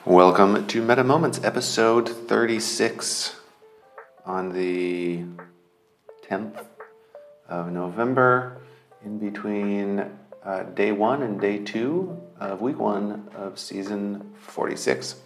[0.00, 3.36] Welcome to Meta Moments, episode 36
[4.24, 5.22] on the
[6.28, 6.66] 10th
[7.48, 8.62] of November,
[9.04, 10.10] in between
[10.44, 15.16] uh, day one and day two of week one of season 46.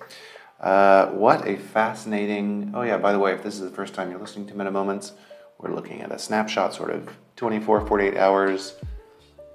[0.60, 2.72] Uh, what a fascinating.
[2.74, 4.70] Oh, yeah, by the way, if this is the first time you're listening to Meta
[4.70, 5.12] Moments,
[5.58, 8.74] we're looking at a snapshot, sort of 24, 48 hours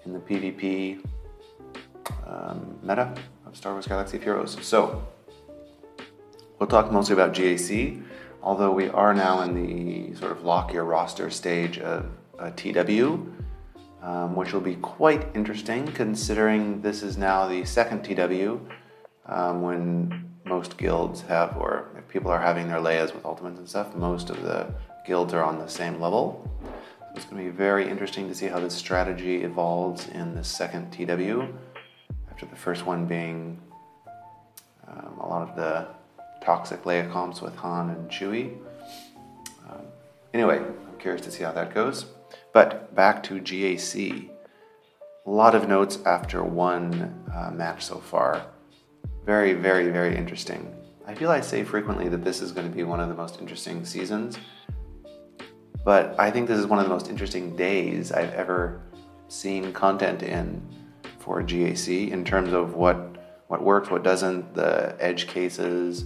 [0.06, 1.06] in the PvP
[2.26, 3.14] um, meta
[3.52, 4.58] of Star Wars Galaxy of Heroes.
[4.62, 5.06] So,
[6.58, 8.02] we'll talk mostly about GAC,
[8.42, 12.06] although we are now in the sort of lock your roster stage of
[12.40, 13.28] uh, TW,
[14.02, 18.60] um, which will be quite interesting considering this is now the second TW
[19.26, 23.68] um, when most guilds have, or if people are having their Leias with ultimates and
[23.68, 24.74] stuff, most of the
[25.06, 26.50] guilds are on the same level.
[26.62, 30.44] So it's going to be very interesting to see how this strategy evolves in the
[30.44, 31.54] second TW
[32.46, 33.60] the first one being
[34.88, 35.88] um, a lot of the
[36.44, 38.58] toxic Leia comps with Han and Chewie.
[39.70, 39.82] Um,
[40.34, 42.06] anyway, I'm curious to see how that goes.
[42.54, 44.30] But back to GAC.
[45.26, 48.46] A lot of notes after one uh, match so far.
[49.26, 50.74] Very, very, very interesting.
[51.06, 53.40] I feel I say frequently that this is going to be one of the most
[53.40, 54.38] interesting seasons,
[55.84, 58.82] but I think this is one of the most interesting days I've ever
[59.28, 60.62] seen content in
[61.22, 63.12] for GAC in terms of what
[63.48, 66.06] what works, what doesn't, the edge cases.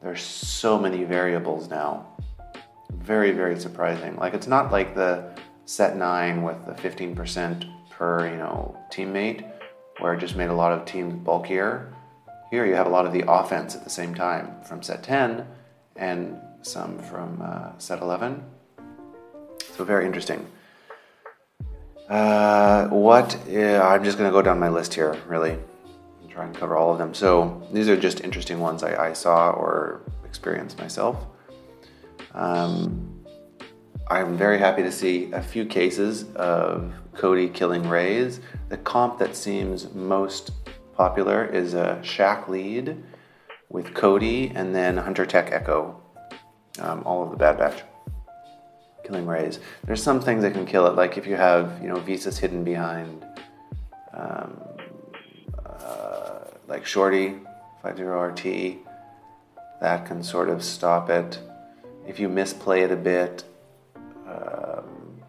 [0.00, 2.06] There's so many variables now.
[2.92, 4.14] Very, very surprising.
[4.16, 9.50] Like it's not like the set nine with the 15% per, you know, teammate,
[9.98, 11.92] where it just made a lot of teams bulkier.
[12.52, 15.44] Here you have a lot of the offense at the same time from set 10
[15.96, 18.44] and some from uh, set 11.
[19.76, 20.46] So very interesting.
[22.08, 23.38] Uh, what?
[23.48, 26.76] Yeah, I'm just going to go down my list here, really, and try and cover
[26.76, 27.14] all of them.
[27.14, 31.16] So these are just interesting ones I, I saw or experienced myself.
[32.34, 33.24] Um,
[34.08, 38.40] I'm very happy to see a few cases of Cody killing Reys.
[38.68, 40.50] The comp that seems most
[40.94, 43.02] popular is a Shaak lead
[43.70, 46.00] with Cody and then Hunter Tech Echo,
[46.80, 47.82] um, all of the Bad Batch
[49.04, 49.60] killing Reys.
[49.84, 52.64] There's some things that can kill it, like if you have you know Visas hidden
[52.64, 53.24] behind,
[54.12, 54.60] um,
[55.64, 57.34] uh, like Shorty,
[57.84, 58.78] 50R-T,
[59.80, 61.38] that can sort of stop it.
[62.06, 63.44] If you misplay it a bit,
[64.26, 65.22] um,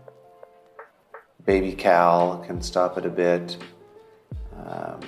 [1.45, 3.57] Baby Cal can stop it a bit.
[4.65, 4.99] Um,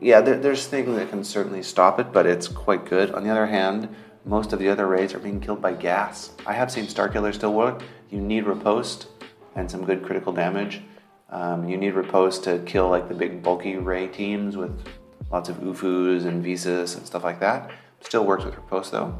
[0.00, 3.10] yeah, there, there's things that can certainly stop it, but it's quite good.
[3.12, 3.94] On the other hand,
[4.24, 6.30] most of the other Reys are being killed by GAS.
[6.46, 7.82] I have seen Star Starkiller still work.
[8.10, 9.08] You need riposte
[9.54, 10.82] and some good critical damage.
[11.30, 14.86] Um, you need riposte to kill like the big bulky Rey teams with
[15.30, 17.70] lots of UFUs and Visas and stuff like that.
[18.00, 19.16] Still works with riposte though,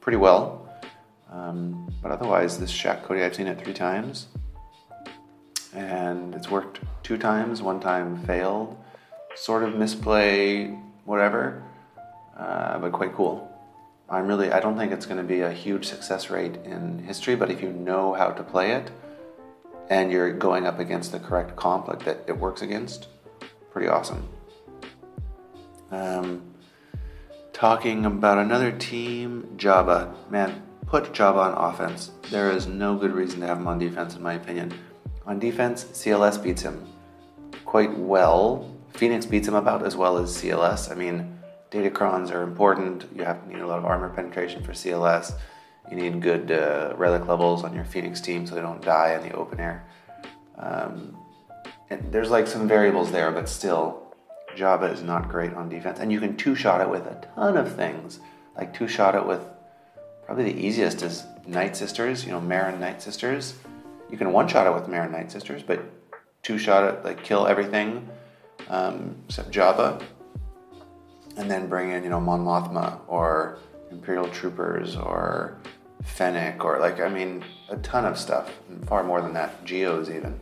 [0.00, 0.68] pretty well.
[1.30, 4.28] Um, but otherwise, this Shaak Cody, I've seen it three times.
[5.74, 7.60] And it's worked two times.
[7.60, 8.76] One time failed.
[9.34, 10.68] Sort of misplay,
[11.04, 11.62] whatever.
[12.36, 13.47] Uh, but quite cool.
[14.10, 17.36] I'm really, I don't think it's going to be a huge success rate in history,
[17.36, 18.90] but if you know how to play it
[19.90, 23.08] and you're going up against the correct comp like that it works against,
[23.70, 24.26] pretty awesome.
[25.90, 26.42] Um,
[27.52, 30.14] talking about another team, Jabba.
[30.30, 32.10] Man, put Jabba on offense.
[32.30, 34.72] There is no good reason to have him on defense, in my opinion.
[35.26, 36.86] On defense, CLS beats him
[37.66, 38.74] quite well.
[38.94, 40.90] Phoenix beats him about as well as CLS.
[40.90, 41.37] I mean,
[41.70, 43.06] Datacrons are important.
[43.14, 45.34] You have to need a lot of armor penetration for CLS.
[45.90, 49.28] You need good uh, relic levels on your Phoenix team so they don't die in
[49.28, 49.86] the open air.
[50.56, 51.16] Um,
[51.90, 54.02] and there's like some variables there, but still,
[54.56, 55.98] Jabba is not great on defense.
[56.00, 58.20] And you can two shot it with a ton of things.
[58.56, 59.42] Like two shot it with
[60.26, 63.54] probably the easiest is Night Sisters, you know, Merrin Night Sisters.
[64.10, 65.80] You can one shot it with Merrin Night Sisters, but
[66.42, 68.08] two shot it, like kill everything
[68.68, 70.02] um, except Jabba
[71.38, 73.58] and then bring in, you know, Mon Mothma or
[73.90, 75.56] Imperial Troopers or
[76.02, 78.52] Fennec or like, I mean, a ton of stuff,
[78.86, 80.38] far more than that, Geos even.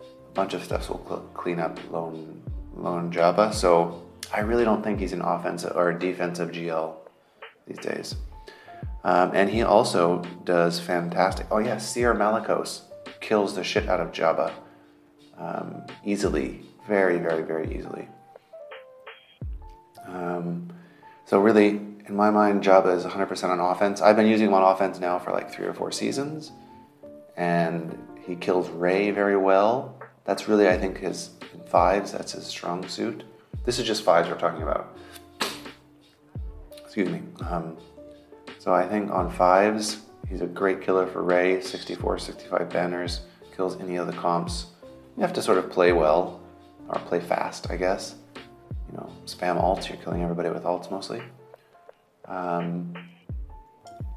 [0.00, 2.42] A bunch of stuff will cl- clean up Lone,
[2.76, 3.54] Lone Jabba.
[3.54, 4.02] So
[4.32, 6.94] I really don't think he's an offensive or defensive GL
[7.66, 8.14] these days.
[9.02, 11.46] Um, and he also does fantastic.
[11.50, 12.82] Oh, yeah, Seer Malicos
[13.20, 14.52] kills the shit out of Jabba
[15.38, 16.64] um, easily.
[16.86, 18.08] Very, very, very easily.
[20.06, 20.72] Um,
[21.24, 21.68] so really,
[22.06, 24.00] in my mind, Jabba is 100% on offense.
[24.00, 26.52] I've been using him on offense now for like three or four seasons,
[27.36, 29.98] and he kills Rey very well.
[30.24, 31.30] That's really, I think, his
[31.66, 32.12] fives.
[32.12, 33.24] That's his strong suit.
[33.64, 34.96] This is just fives we're talking about.
[36.84, 37.22] Excuse me.
[37.48, 37.76] Um,
[38.58, 41.60] so I think on fives, he's a great killer for Rey.
[41.60, 43.22] 64, 65 banners,
[43.56, 44.66] kills any of the comps.
[45.16, 46.40] You have to sort of play well,
[46.88, 48.16] or play fast, I guess.
[48.90, 51.22] You know, spam alts, you're killing everybody with alts mostly.
[52.26, 52.94] Um,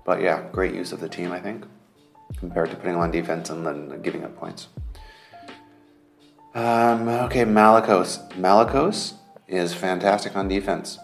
[0.05, 1.65] but yeah, great use of the team, I think,
[2.37, 4.67] compared to putting on defense and then giving up points.
[6.55, 8.31] Um, okay, Malicos.
[8.31, 9.13] Malicos
[9.47, 10.97] is fantastic on defense.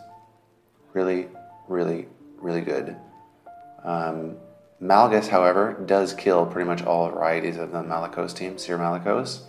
[0.93, 1.27] Really,
[1.67, 2.07] really,
[2.37, 2.95] really good.
[3.83, 4.37] Um,
[4.81, 8.57] Malgus, however, does kill pretty much all varieties of the Malicos team.
[8.57, 9.41] Seer Malicos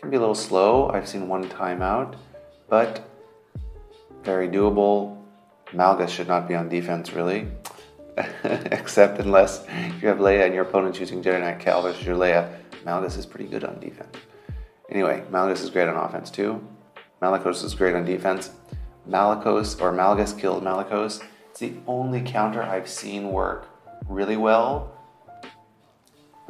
[0.00, 0.90] can be a little slow.
[0.90, 2.14] I've seen one timeout,
[2.68, 3.07] but
[4.22, 5.16] very doable.
[5.72, 7.48] Malgus should not be on defense, really,
[8.44, 9.64] except unless
[10.00, 12.56] you have Leia and your opponent's using Jedi Knight Cal versus your Leia.
[12.84, 14.16] Malgus is pretty good on defense.
[14.90, 16.66] Anyway, Malgus is great on offense too.
[17.20, 18.50] Malicos is great on defense.
[19.08, 21.22] Malicos or Malgus killed Malicos.
[21.50, 23.66] It's the only counter I've seen work
[24.08, 24.94] really well.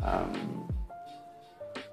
[0.03, 0.73] Um,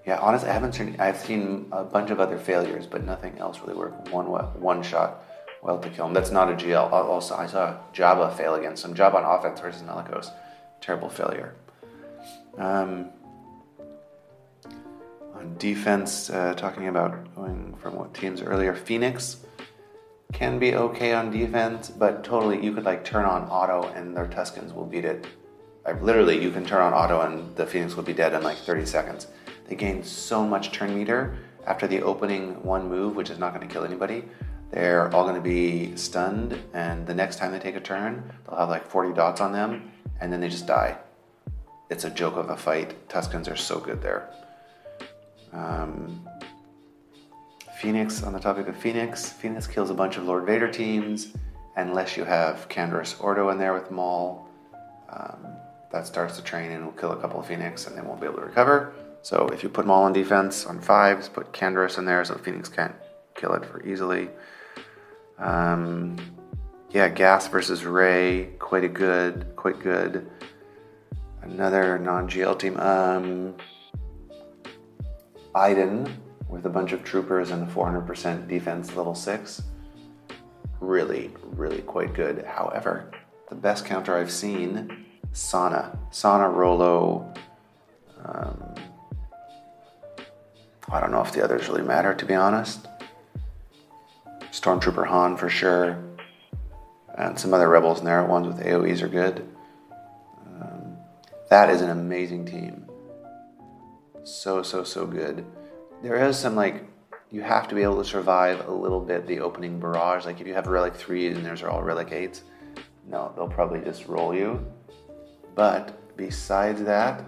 [0.06, 0.96] yeah, honestly, I haven't seen.
[1.00, 4.10] I've seen a bunch of other failures, but nothing else really worked.
[4.12, 5.25] One one shot
[5.66, 6.14] well to kill him.
[6.14, 6.92] That's not a GL.
[6.92, 8.94] Also, I saw Jabba fail against him.
[8.94, 10.30] Jabba on offense versus Malicos.
[10.80, 11.56] Terrible failure.
[12.60, 13.10] Um,
[15.34, 19.38] on defense, uh, talking about going from what teams earlier, Phoenix
[20.34, 24.28] can be okay on defense, but totally you could like turn on auto and their
[24.28, 25.26] Tuskens will beat it.
[26.02, 28.86] Literally, you can turn on auto and the Phoenix will be dead in like 30
[28.86, 29.28] seconds.
[29.68, 33.68] They gain so much turn meter after the opening one move, which is not going
[33.68, 34.26] to kill anybody.
[34.76, 38.58] They're all going to be stunned, and the next time they take a turn, they'll
[38.60, 39.90] have like 40 dots on them,
[40.20, 40.98] and then they just die.
[41.90, 43.08] It's a joke of a fight.
[43.08, 44.30] Tuskens are so good there.
[45.54, 46.28] Um,
[47.80, 51.32] Phoenix, on the topic of Phoenix, Phoenix kills a bunch of Lord Vader teams,
[51.78, 54.46] unless you have Canderous Ordo in there with Maul.
[55.10, 55.56] Um,
[55.94, 58.28] that starts the train and will kill a couple of Phoenix, and they won't be
[58.28, 58.94] able to recover.
[59.22, 62.68] So if you put Maul on defense on fives, put Canderous in there so Phoenix
[62.68, 62.94] can't
[63.36, 64.28] kill it for easily.
[65.38, 66.18] Um,
[66.92, 70.30] yeah, GAS versus Rey, quite a good, quite good.
[71.42, 72.80] Another non-GL team.
[72.80, 73.56] Um,
[75.54, 79.62] Iden with a bunch of troopers and 400% defense level 6.
[80.80, 82.46] Really, really quite good.
[82.46, 83.12] However,
[83.50, 85.98] the best counter I've seen, Sana.
[86.12, 87.34] Sana Rolo.
[88.24, 88.76] Um,
[90.92, 92.88] I don't know if the others really matter, to be honest.
[94.60, 96.04] Stormtrooper Han for sure.
[97.18, 99.48] And some other Rebels in there, ones with AoEs are good.
[100.62, 100.98] Um,
[101.50, 102.86] that is an amazing team
[104.26, 105.46] so so so good.
[106.02, 106.84] There is some like
[107.32, 110.26] you have to be able to survive a little bit the opening barrage.
[110.26, 112.44] Like if you have relic threes and theirs are all relic eights,
[113.08, 114.66] no, they'll probably just roll you.
[115.54, 117.24] But besides that,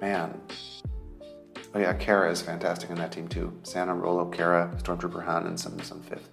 [0.00, 0.40] man,
[1.74, 3.52] oh yeah, Kara is fantastic in that team too.
[3.62, 6.30] Sana, Rolo, Kara, Stormtrooper Han, and some some fifth.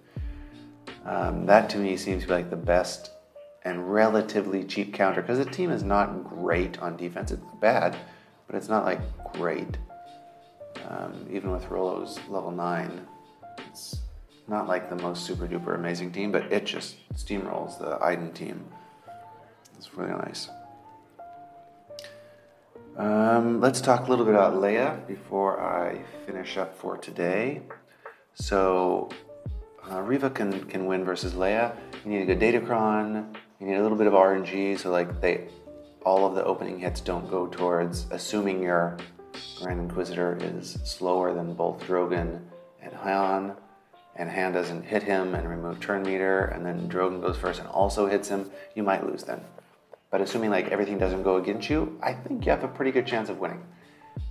[1.06, 3.12] Um, that to me seems to be like the best
[3.64, 7.32] and relatively cheap counter because the team is not great on defense.
[7.32, 7.96] It's bad,
[8.48, 9.02] but it's not like
[9.34, 9.78] great.
[10.88, 13.08] Um, even with Rolo's level 9,
[13.68, 13.98] it's
[14.48, 18.64] not like the most super duper amazing team, but it just steamrolls the Iden team.
[19.78, 20.50] It's really nice.
[22.98, 27.62] Um, let's talk a little bit about Leia before I finish up for today.
[28.36, 29.10] So,
[29.92, 31.76] uh, Reva can, can win versus Leia.
[32.06, 33.36] You need a good datacron.
[33.60, 35.50] You need a little bit of RNG, so like they
[36.06, 38.96] all of the opening hits don't go towards assuming your
[39.62, 42.40] Grand Inquisitor is slower than both Drogan
[42.82, 43.56] and Han,
[44.16, 47.68] and Han doesn't hit him and remove turn meter, and then Drogan goes first and
[47.68, 49.42] also hits him, you might lose then.
[50.12, 53.06] But assuming like everything doesn't go against you, I think you have a pretty good
[53.06, 53.64] chance of winning.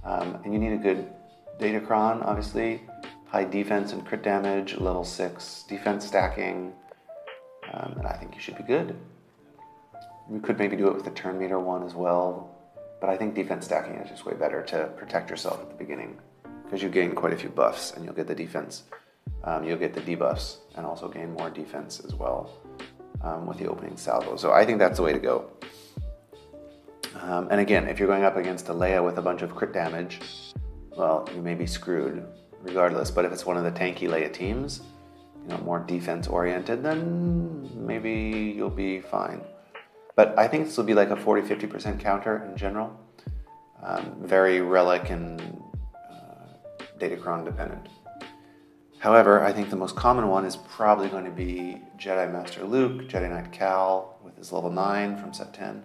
[0.04, 1.10] Um, and you need a good
[1.58, 2.82] Datacron, obviously,
[3.26, 6.72] high defense and crit damage, level six defense stacking,
[7.72, 8.96] um, and I think you should be good.
[10.28, 12.56] We could maybe do it with the turn meter one as well,
[13.00, 16.18] but I think defense stacking is just way better to protect yourself at the beginning
[16.64, 18.84] because you gain quite a few buffs and you'll get the defense.
[19.42, 22.58] Um, you'll get the debuffs and also gain more defense as well
[23.22, 24.36] um, with the opening salvo.
[24.36, 25.50] So I think that's the way to go.
[27.24, 29.72] Um, and again, if you're going up against a Leia with a bunch of crit
[29.72, 30.20] damage,
[30.94, 32.22] well, you may be screwed
[32.60, 33.10] regardless.
[33.10, 34.82] But if it's one of the tanky Leia teams,
[35.42, 39.40] you know, more defense oriented, then maybe you'll be fine.
[40.16, 42.94] But I think this will be like a 40 50% counter in general.
[43.82, 45.40] Um, very relic and
[46.10, 47.88] uh, Datacron dependent.
[48.98, 53.08] However, I think the most common one is probably going to be Jedi Master Luke,
[53.08, 55.82] Jedi Knight Cal with his level 9 from set 10,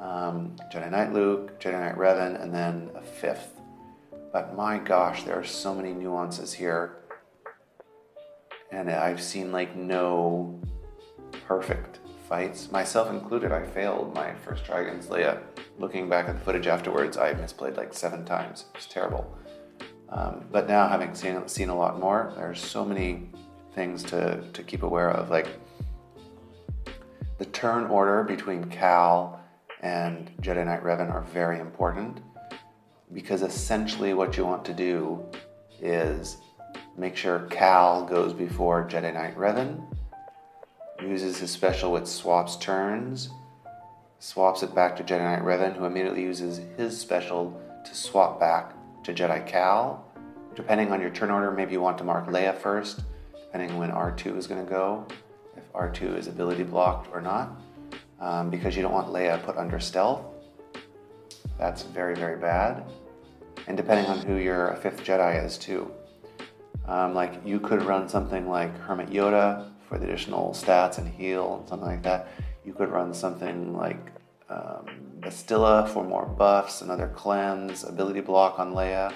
[0.00, 3.60] um, Jedi Knight Luke, Jedi Knight Revan, and then a fifth.
[4.32, 6.96] But my gosh, there are so many nuances here.
[8.72, 10.60] And I've seen like no
[11.46, 13.50] perfect fights, myself included.
[13.50, 15.42] I failed my first Dragon's Leia.
[15.78, 18.66] Looking back at the footage afterwards, I misplayed like seven times.
[18.72, 19.36] It was terrible.
[20.10, 23.30] Um, but now, having seen seen a lot more, there's so many
[23.74, 25.30] things to, to keep aware of.
[25.30, 25.48] Like
[27.38, 29.39] the turn order between Cal
[29.80, 32.20] and Jedi Knight Revan are very important
[33.12, 35.24] because essentially what you want to do
[35.80, 36.36] is
[36.96, 39.82] make sure Cal goes before Jedi Knight Revan,
[41.00, 43.30] uses his special which swaps turns,
[44.18, 48.74] swaps it back to Jedi Knight Revan, who immediately uses his special to swap back
[49.04, 50.04] to Jedi Cal.
[50.54, 54.36] Depending on your turn order, maybe you want to mark Leia first, depending when R2
[54.36, 55.06] is going to go,
[55.56, 57.58] if R2 is ability blocked or not,
[58.20, 60.24] um, because you don't want Leia put under stealth.
[61.58, 62.84] That's very, very bad.
[63.66, 65.90] And depending on who your fifth Jedi is, too.
[66.86, 71.58] Um, like you could run something like Hermit Yoda for the additional stats and heal
[71.58, 72.28] and something like that.
[72.64, 74.00] You could run something like
[74.48, 74.86] um,
[75.20, 79.12] Bastila for more buffs, another cleanse, ability block on Leia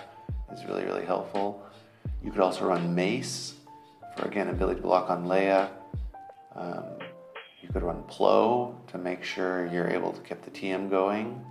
[0.53, 1.63] is really, really helpful.
[2.23, 3.55] You could also run Mace
[4.17, 5.69] for again ability block on Leia.
[6.55, 6.85] Um,
[7.65, 11.43] you could run Plo to make sure you're able to keep the TM going.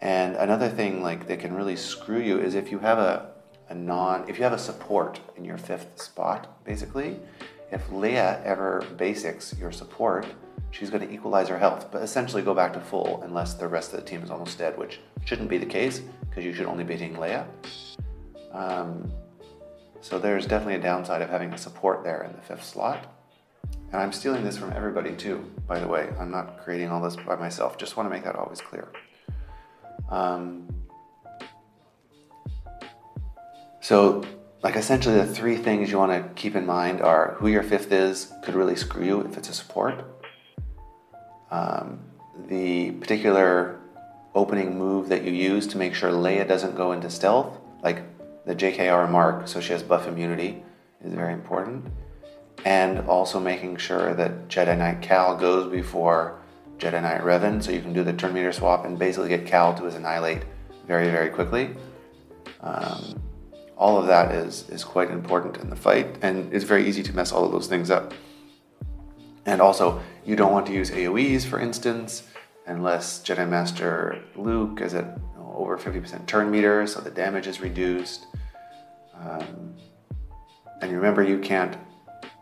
[0.00, 3.30] And another thing like that can really screw you is if you have a,
[3.68, 7.18] a non if you have a support in your fifth spot, basically,
[7.72, 10.26] if Leia ever basics your support,
[10.70, 13.92] she's going to equalize her health, but essentially go back to full unless the rest
[13.92, 16.84] of the team is almost dead, which shouldn't be the case because you should only
[16.84, 17.46] be taking Leia.
[18.52, 19.10] Um,
[20.00, 23.13] so there's definitely a downside of having a support there in the fifth slot.
[23.94, 26.08] And I'm stealing this from everybody too, by the way.
[26.18, 27.78] I'm not creating all this by myself.
[27.78, 28.88] Just want to make that always clear.
[30.08, 30.66] Um,
[33.80, 34.24] so,
[34.64, 37.92] like, essentially, the three things you want to keep in mind are who your fifth
[37.92, 40.04] is could really screw you if it's a support.
[41.52, 42.00] Um,
[42.48, 43.78] the particular
[44.34, 48.02] opening move that you use to make sure Leia doesn't go into stealth, like
[48.44, 50.64] the JKR mark, so she has buff immunity,
[51.04, 51.86] is very important.
[52.64, 56.40] And also making sure that Jedi Knight Cal goes before
[56.78, 59.74] Jedi Knight Revan, so you can do the turn meter swap and basically get Cal
[59.74, 60.42] to his annihilate
[60.86, 61.76] very, very quickly.
[62.60, 63.22] Um,
[63.76, 67.14] all of that is, is quite important in the fight, and it's very easy to
[67.14, 68.14] mess all of those things up.
[69.46, 72.22] And also, you don't want to use AoEs, for instance,
[72.66, 77.46] unless Jedi Master Luke is at you know, over 50% turn meter, so the damage
[77.46, 78.26] is reduced.
[79.14, 79.74] Um,
[80.80, 81.76] and remember, you can't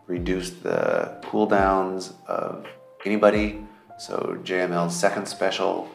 [0.07, 2.67] reduce the cooldowns of
[3.05, 3.65] anybody.
[3.97, 5.89] So JML's second special,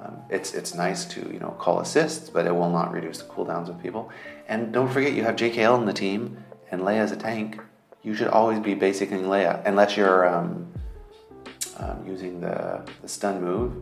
[0.00, 3.28] um, it's it's nice to you know call assists, but it will not reduce the
[3.28, 4.10] cooldowns of people.
[4.48, 6.36] And don't forget, you have JKL in the team,
[6.70, 7.60] and Leia's a tank.
[8.02, 10.66] You should always be basicing Leia, unless you're um,
[11.78, 13.80] um, using the, the stun move,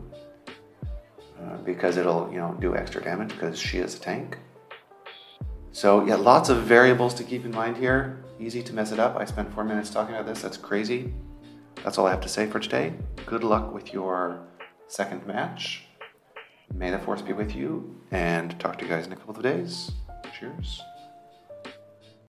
[1.41, 4.37] uh, because it'll you know do extra damage because she is a tank.
[5.71, 8.23] So yeah, lots of variables to keep in mind here.
[8.39, 9.15] Easy to mess it up.
[9.17, 10.41] I spent four minutes talking about this.
[10.41, 11.13] That's crazy.
[11.83, 12.93] That's all I have to say for today.
[13.25, 14.41] Good luck with your
[14.87, 15.85] second match.
[16.73, 19.43] May the force be with you, and talk to you guys in a couple of
[19.43, 19.91] days.
[20.39, 20.81] Cheers.